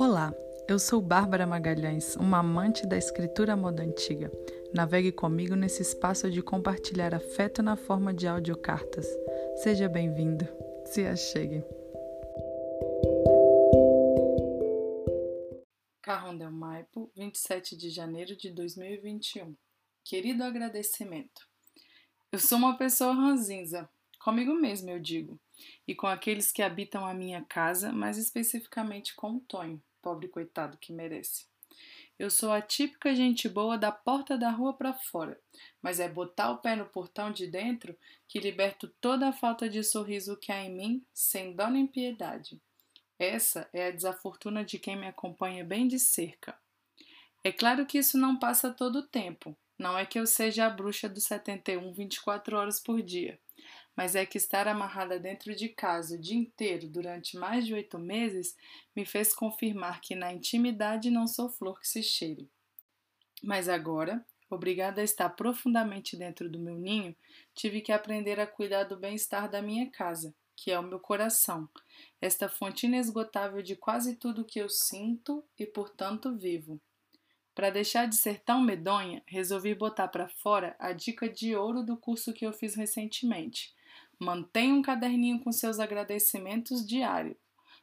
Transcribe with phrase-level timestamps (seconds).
[0.00, 0.32] Olá,
[0.68, 4.30] eu sou Bárbara Magalhães, uma amante da escritura moda antiga.
[4.72, 9.08] Navegue comigo nesse espaço de compartilhar afeto na forma de audiocartas.
[9.56, 10.46] Seja bem-vindo,
[10.84, 11.64] se achegue.
[16.00, 19.56] Carrondel Maipo, 27 de janeiro de 2021.
[20.04, 21.42] Querido agradecimento.
[22.30, 23.90] Eu sou uma pessoa ranzinza,
[24.20, 25.40] comigo mesma eu digo,
[25.88, 30.78] e com aqueles que habitam a minha casa, mais especificamente com o Tonho, pobre coitado
[30.78, 31.44] que merece.
[32.18, 35.38] Eu sou a típica gente boa da porta da rua para fora,
[35.82, 37.94] mas é botar o pé no portão de dentro
[38.26, 42.58] que liberto toda a falta de sorriso que há em mim, sem dó nem piedade.
[43.18, 46.58] Essa é a desafortuna de quem me acompanha bem de cerca.
[47.44, 50.70] É claro que isso não passa todo o tempo, não é que eu seja a
[50.70, 53.38] bruxa do 71 24 horas por dia,
[53.98, 57.98] mas é que estar amarrada dentro de casa o dia inteiro durante mais de oito
[57.98, 58.56] meses
[58.94, 62.48] me fez confirmar que na intimidade não sou flor que se cheire.
[63.42, 67.16] Mas agora, obrigada a estar profundamente dentro do meu ninho,
[67.56, 71.68] tive que aprender a cuidar do bem-estar da minha casa, que é o meu coração,
[72.20, 76.80] esta fonte inesgotável de quase tudo que eu sinto e, portanto, vivo.
[77.52, 81.96] Para deixar de ser tão medonha, resolvi botar para fora a dica de ouro do
[81.96, 83.76] curso que eu fiz recentemente.
[84.18, 87.36] Mantenha um caderninho com seus agradecimentos diário.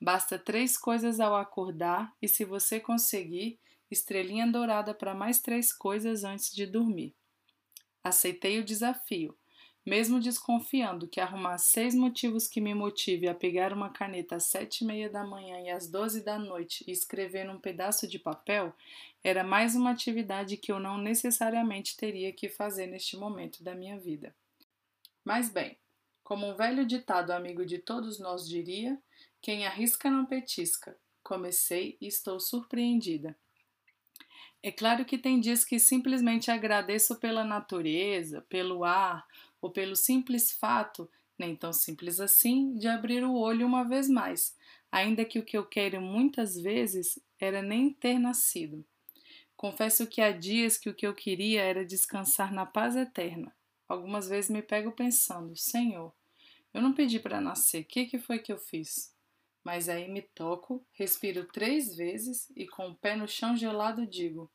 [0.00, 3.58] Basta três coisas ao acordar e, se você conseguir,
[3.90, 7.14] estrelinha dourada para mais três coisas antes de dormir.
[8.02, 9.36] Aceitei o desafio
[9.86, 14.82] mesmo desconfiando que arrumar seis motivos que me motive a pegar uma caneta às sete
[14.82, 18.74] e meia da manhã e às doze da noite e escrever num pedaço de papel
[19.22, 23.96] era mais uma atividade que eu não necessariamente teria que fazer neste momento da minha
[23.96, 24.34] vida.
[25.24, 25.78] Mas bem,
[26.26, 29.00] como um velho ditado amigo de todos nós diria,
[29.40, 30.98] quem arrisca não petisca.
[31.22, 33.38] Comecei e estou surpreendida.
[34.60, 39.24] É claro que tem dias que simplesmente agradeço pela natureza, pelo ar,
[39.62, 44.56] ou pelo simples fato, nem tão simples assim, de abrir o olho uma vez mais,
[44.90, 48.84] ainda que o que eu quero muitas vezes era nem ter nascido.
[49.56, 53.54] Confesso que há dias que o que eu queria era descansar na paz eterna.
[53.88, 56.12] Algumas vezes me pego pensando, Senhor,
[56.74, 59.14] eu não pedi para nascer, o que, que foi que eu fiz?
[59.64, 64.50] Mas aí me toco, respiro três vezes e com o pé no chão gelado digo: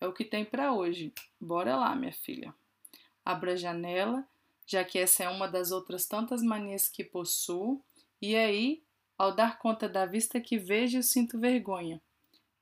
[0.00, 1.14] É o que tem para hoje.
[1.40, 2.54] Bora lá, minha filha.
[3.24, 4.28] Abra a janela
[4.70, 7.82] já que essa é uma das outras tantas manias que possuo,
[8.22, 8.84] e aí,
[9.18, 12.00] ao dar conta da vista que vejo, sinto vergonha.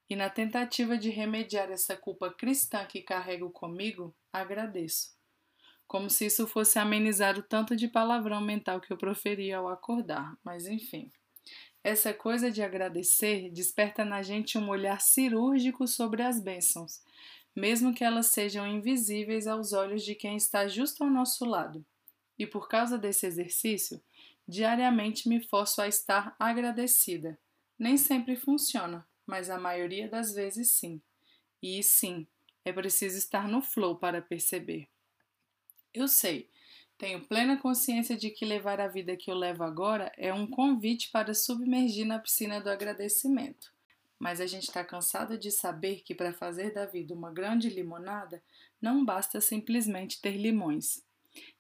[0.08, 5.17] E na tentativa de remediar essa culpa cristã que carrego comigo, agradeço.
[5.88, 10.36] Como se isso fosse amenizar o tanto de palavrão mental que eu proferia ao acordar,
[10.44, 11.10] mas enfim.
[11.82, 17.00] Essa coisa de agradecer desperta na gente um olhar cirúrgico sobre as bênçãos,
[17.56, 21.82] mesmo que elas sejam invisíveis aos olhos de quem está justo ao nosso lado.
[22.38, 23.98] E por causa desse exercício,
[24.46, 27.38] diariamente me forço a estar agradecida.
[27.78, 31.00] Nem sempre funciona, mas a maioria das vezes sim.
[31.62, 32.26] E sim,
[32.62, 34.86] é preciso estar no flow para perceber.
[35.94, 36.50] Eu sei,
[36.98, 41.10] tenho plena consciência de que levar a vida que eu levo agora é um convite
[41.10, 43.72] para submergir na piscina do agradecimento.
[44.18, 48.42] Mas a gente está cansado de saber que para fazer da vida uma grande limonada
[48.82, 51.04] não basta simplesmente ter limões.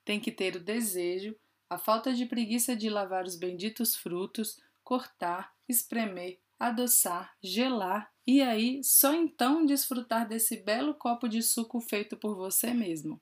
[0.04, 1.36] Tem que ter o desejo,
[1.70, 8.82] a falta de preguiça de lavar os benditos frutos, cortar, espremer, adoçar, gelar e aí
[8.82, 13.20] só então desfrutar desse belo copo de suco feito por você mesmo.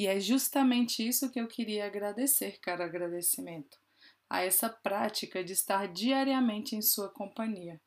[0.00, 3.78] E é justamente isso que eu queria agradecer, cara agradecimento,
[4.30, 7.78] a essa prática de estar diariamente em sua companhia.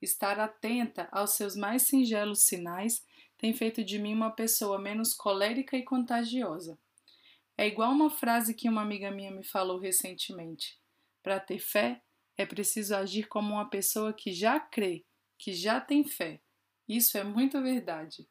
[0.00, 3.04] Estar atenta aos seus mais singelos sinais
[3.36, 6.78] tem feito de mim uma pessoa menos colérica e contagiosa.
[7.54, 10.80] É igual uma frase que uma amiga minha me falou recentemente.
[11.22, 12.00] Para ter fé,
[12.38, 15.04] é preciso agir como uma pessoa que já crê,
[15.36, 16.40] que já tem fé.
[16.88, 18.26] Isso é muito verdade.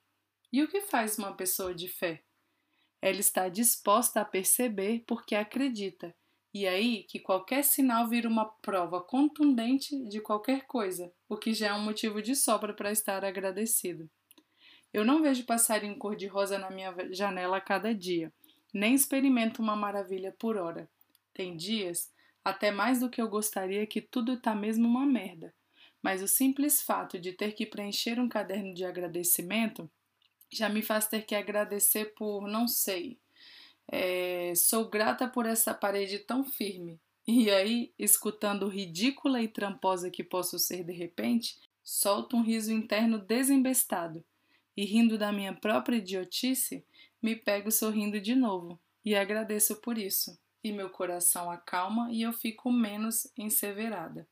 [0.52, 2.24] E o que faz uma pessoa de fé?
[3.02, 6.16] Ela está disposta a perceber porque acredita,
[6.54, 11.68] e aí que qualquer sinal vira uma prova contundente de qualquer coisa, o que já
[11.68, 14.10] é um motivo de sobra para estar agradecido.
[14.92, 18.34] Eu não vejo passarinho cor-de-rosa na minha janela a cada dia
[18.74, 20.90] nem experimento uma maravilha por hora.
[21.34, 22.12] Tem dias,
[22.44, 25.54] até mais do que eu gostaria, que tudo está mesmo uma merda.
[26.02, 29.90] Mas o simples fato de ter que preencher um caderno de agradecimento
[30.52, 33.18] já me faz ter que agradecer por, não sei,
[33.88, 37.00] é, sou grata por essa parede tão firme.
[37.28, 43.20] E aí, escutando ridícula e tramposa que posso ser de repente, solto um riso interno
[43.20, 44.24] desembestado
[44.76, 46.86] e, rindo da minha própria idiotice,
[47.22, 52.32] me pego sorrindo de novo e agradeço por isso, e meu coração acalma e eu
[52.32, 54.28] fico menos enseverada.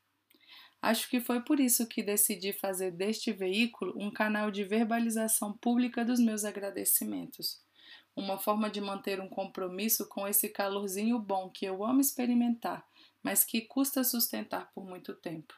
[0.85, 6.05] Acho que foi por isso que decidi fazer deste veículo um canal de verbalização pública
[6.05, 7.59] dos meus agradecimentos.
[8.15, 12.87] Uma forma de manter um compromisso com esse calorzinho bom que eu amo experimentar,
[13.23, 15.55] mas que custa sustentar por muito tempo.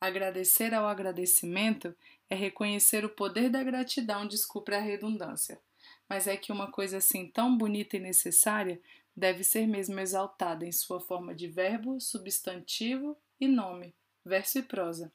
[0.00, 1.94] Agradecer ao agradecimento
[2.30, 5.60] é reconhecer o poder da gratidão, desculpe a redundância.
[6.08, 8.80] Mas é que uma coisa assim tão bonita e necessária
[9.14, 15.12] deve ser mesmo exaltada em sua forma de verbo, substantivo e nome verso e prosa.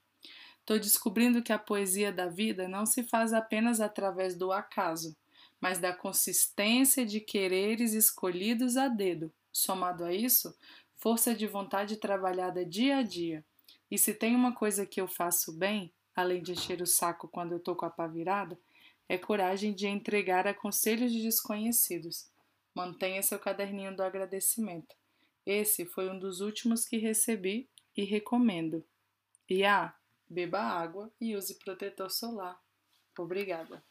[0.60, 5.16] Estou descobrindo que a poesia da vida não se faz apenas através do acaso,
[5.60, 9.32] mas da consistência de quereres escolhidos a dedo.
[9.52, 10.58] Somado a isso,
[10.96, 13.46] força de vontade trabalhada dia a dia.
[13.92, 17.52] E se tem uma coisa que eu faço bem, além de encher o saco quando
[17.52, 18.58] eu tô com a pá virada,
[19.10, 22.30] é coragem de entregar a conselhos de desconhecidos.
[22.74, 24.96] Mantenha seu caderninho do agradecimento.
[25.46, 28.84] Esse foi um dos últimos que recebi e recomendo.
[29.50, 29.96] E ah,
[30.30, 32.60] beba água e use protetor solar.
[33.18, 33.84] Obrigada.